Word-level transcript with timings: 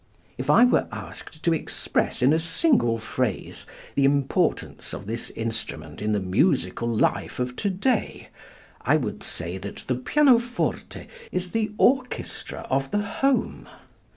If 0.35 0.49
I 0.49 0.65
were 0.65 0.87
asked 0.91 1.43
to 1.43 1.53
express 1.53 2.23
in 2.23 2.33
a 2.33 2.39
single 2.39 2.97
phrase 2.97 3.67
the 3.93 4.03
importance 4.03 4.93
of 4.93 5.05
this 5.05 5.29
instrument 5.29 6.01
in 6.01 6.11
the 6.11 6.19
musical 6.19 6.87
life 6.87 7.37
of 7.39 7.55
to 7.57 7.69
day 7.69 8.29
I 8.81 8.97
would 8.97 9.21
say 9.21 9.59
that 9.59 9.83
the 9.85 9.93
pianoforte 9.93 11.05
is 11.31 11.51
the 11.51 11.71
orchestra 11.77 12.65
of 12.71 12.89
the 12.89 13.03
home. 13.05 13.69